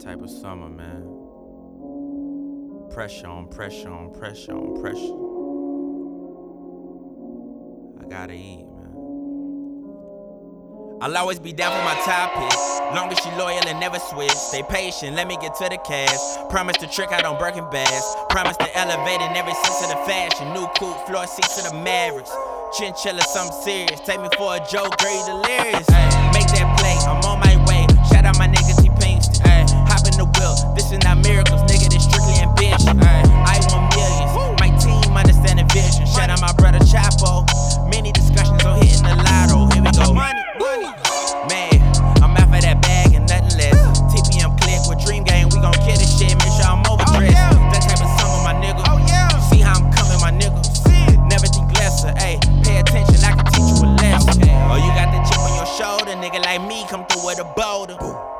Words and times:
Type 0.00 0.22
of 0.22 0.30
summer, 0.30 0.68
man. 0.68 1.02
Pressure 2.94 3.26
on 3.26 3.48
pressure 3.48 3.90
on 3.90 4.14
pressure 4.14 4.52
on 4.52 4.80
pressure. 4.80 5.18
I 8.00 8.08
gotta 8.08 8.32
eat, 8.32 8.64
man. 8.64 8.94
I'll 11.02 11.16
always 11.16 11.40
be 11.40 11.52
down 11.52 11.72
for 11.72 11.82
my 11.84 11.94
top 12.06 12.32
pick. 12.32 12.56
Long 12.94 13.10
as 13.10 13.18
she 13.18 13.30
loyal 13.32 13.66
and 13.66 13.80
never 13.80 13.98
switch. 13.98 14.30
Stay 14.30 14.62
patient, 14.62 15.16
let 15.16 15.26
me 15.26 15.36
get 15.36 15.56
to 15.56 15.68
the 15.68 15.78
cash. 15.78 16.16
Promise 16.48 16.76
to 16.78 16.86
trick 16.86 17.10
out 17.10 17.24
on 17.24 17.36
Birkin 17.36 17.68
bags. 17.70 18.14
Promise 18.30 18.56
to 18.58 18.78
elevate 18.78 19.20
in 19.20 19.36
every 19.36 19.54
sense 19.54 19.82
of 19.82 19.88
the 19.90 19.96
fashion. 20.06 20.52
New 20.54 20.68
coupe, 20.78 21.06
floor 21.08 21.26
seats 21.26 21.60
to 21.60 21.70
the 21.70 21.74
Mavericks. 21.82 22.30
Chinchilla, 22.78 23.22
something 23.22 23.60
serious. 23.62 24.00
Take 24.00 24.20
me 24.22 24.28
for 24.36 24.54
a 24.54 24.60
joke, 24.60 24.96
girl, 24.98 25.26
delirious. 25.26 25.88
Make 26.32 26.46
that 26.54 26.78
play, 26.78 26.96
I'm 27.02 27.18
on 27.26 27.40
my 27.40 27.56
way. 27.66 27.86
Shout 28.12 28.24
out 28.24 28.38
my 28.38 28.46
nigga 28.46 28.77
come 56.98 57.06
through 57.06 57.26
with 57.26 57.38
a 57.38 57.44
boulder. 57.44 57.96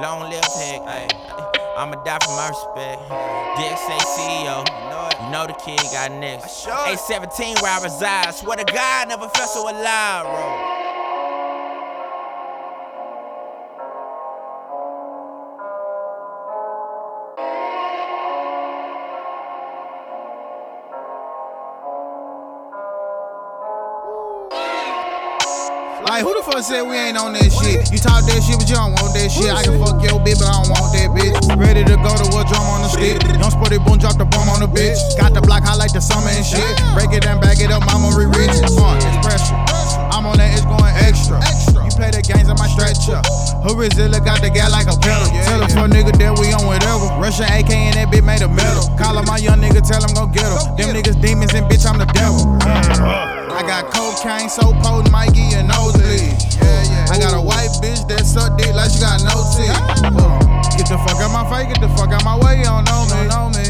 Long 0.00 0.30
live 0.30 0.42
tech. 0.42 0.82
I'ma 1.76 1.96
die 2.04 2.18
for 2.22 2.36
my 2.36 2.48
respect. 2.48 3.00
DXA 3.56 3.98
CEO, 4.12 4.60
you 5.24 5.32
know 5.32 5.46
the 5.46 5.54
kid 5.54 5.80
got 5.90 6.12
next. 6.12 6.66
A17 6.66 7.62
where 7.62 7.72
I 7.72 7.82
reside. 7.82 8.34
Swear 8.34 8.58
to 8.58 8.64
God, 8.64 9.08
never 9.08 9.28
felt 9.28 9.48
so 9.48 9.70
alive, 9.70 10.24
bro. 10.26 10.81
Like, 26.02 26.26
who 26.26 26.34
the 26.34 26.42
fuck 26.42 26.62
said 26.66 26.82
we 26.82 26.98
ain't 26.98 27.16
on 27.16 27.32
that 27.32 27.46
shit? 27.46 27.86
You 27.94 27.98
talk 27.98 28.26
that 28.26 28.40
shit, 28.42 28.58
but 28.58 28.66
you 28.66 28.74
don't 28.74 28.92
want 28.98 29.14
that 29.14 29.30
shit. 29.30 29.48
I 29.48 29.62
can 29.62 29.78
fuck 29.78 30.02
your 30.02 30.18
bitch, 30.18 30.42
but 30.42 30.50
I 30.50 30.58
don't 30.58 30.70
want 30.74 30.90
that 30.98 31.08
bitch. 31.14 31.34
Ready 31.54 31.86
to 31.86 31.96
go 32.02 32.10
to 32.10 32.26
a 32.26 32.42
drum 32.42 32.66
on 32.74 32.82
the 32.82 32.90
stick. 32.90 33.22
Young 33.38 33.54
sporty 33.54 33.78
boom, 33.78 34.02
drop 34.02 34.18
the 34.18 34.26
bomb 34.26 34.50
on 34.50 34.60
the 34.60 34.70
bitch. 34.70 34.98
Got 35.14 35.32
the 35.32 35.40
block 35.40 35.62
hot 35.62 35.78
like 35.78 35.94
the 35.94 36.02
summer 36.02 36.28
and 36.28 36.42
shit. 36.44 36.66
Break 36.98 37.14
it 37.14 37.22
down, 37.22 37.38
back 37.38 37.62
it 37.62 37.70
up, 37.70 37.86
mama 37.86 38.10
re 38.18 38.26
rich. 38.26 38.50
Uh, 38.50 38.98
it's 38.98 39.18
pressure. 39.22 39.54
I'm 40.10 40.26
on 40.26 40.36
that, 40.42 40.52
it's 40.52 40.66
going 40.66 40.92
extra. 41.06 41.38
You 41.86 41.90
play 41.94 42.10
the 42.10 42.20
games 42.20 42.50
on 42.50 42.58
my 42.58 42.68
stretcher. 42.68 43.22
Who 43.62 43.78
is 43.80 43.94
it? 43.94 44.10
Out 44.12 44.42
the 44.42 44.50
guy 44.50 44.68
like 44.68 44.90
a 44.90 44.96
pedal. 44.98 45.30
Tell 45.46 45.62
a 45.62 45.68
fuck 45.70 45.88
nigga 45.90 46.12
that 46.18 46.34
we 46.38 46.50
on 46.52 46.66
whatever. 46.66 47.08
Russian 47.22 47.46
AK 47.46 47.70
and 47.70 47.94
that 47.96 48.10
bitch 48.10 48.26
made 48.26 48.42
a 48.42 48.50
metal. 48.50 48.90
Call 48.98 49.18
him 49.18 49.24
my 49.24 49.38
young 49.38 49.62
nigga, 49.62 49.80
tell 49.80 50.02
him 50.02 50.12
go 50.18 50.26
get 50.26 50.50
him. 50.50 50.76
Them 50.76 50.92
niggas 50.98 51.18
demons 51.22 51.54
and 51.54 51.64
bitch, 51.70 51.86
I'm 51.86 51.98
the 51.98 52.10
devil. 52.10 52.42
I 54.22 54.38
got 54.38 54.50
so 54.54 54.70
potent, 54.86 55.10
might 55.10 55.34
give 55.34 55.50
you 55.50 55.58
a 55.58 55.62
nosebleed. 55.66 56.38
I 57.10 57.18
got 57.18 57.34
a 57.34 57.42
white 57.42 57.74
bitch 57.82 58.06
that 58.06 58.22
suck 58.22 58.56
dick 58.56 58.70
like 58.70 58.94
she 58.94 59.02
got 59.02 59.18
no 59.26 59.34
teeth. 59.50 59.74
Uh, 60.14 60.38
Get 60.78 60.86
the 60.86 60.98
fuck 61.02 61.18
out 61.18 61.34
my 61.34 61.42
face, 61.50 61.66
get 61.74 61.82
the 61.82 61.90
fuck 61.98 62.14
out 62.14 62.22
my 62.22 62.38
way, 62.38 62.62
you 62.62 62.70
don't 62.70 62.86
know 62.86 63.02
me. 63.10 63.26
Know 63.26 63.50
me. 63.50 63.66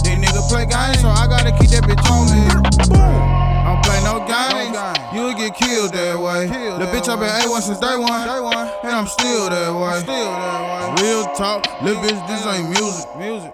These 0.00 0.18
niggas 0.24 0.48
play 0.48 0.64
games, 0.64 1.04
so 1.04 1.12
I 1.12 1.28
gotta 1.28 1.52
keep 1.60 1.68
that 1.76 1.84
bitch 1.84 2.00
on 2.08 2.32
me. 2.32 2.48
I 2.96 3.76
don't 3.76 3.84
play 3.84 4.00
no 4.08 4.24
games, 4.24 4.72
you'll 5.12 5.36
get 5.36 5.52
killed 5.52 5.92
that 5.92 6.16
way. 6.16 6.48
The 6.48 6.88
bitch 6.88 7.08
I 7.12 7.16
been 7.20 7.28
A1 7.44 7.60
since 7.62 7.78
day 7.78 7.96
one, 8.00 8.08
and 8.88 8.92
I'm 8.92 9.06
still 9.06 9.52
that 9.52 9.68
way. 9.68 10.00
Real 11.04 11.28
talk, 11.36 11.60
little 11.84 12.00
bitch, 12.00 12.16
this 12.24 12.40
ain't 12.48 12.72
music. 12.72 13.04
Music. 13.20 13.52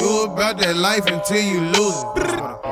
You 0.00 0.24
about 0.30 0.58
that 0.58 0.76
life 0.76 1.06
until 1.06 1.42
you 1.42 1.60
lose 1.74 1.98
it. 2.14 2.65